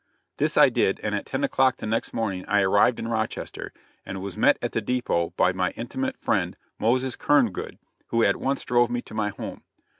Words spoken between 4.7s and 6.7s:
the dépôt by my intimate friend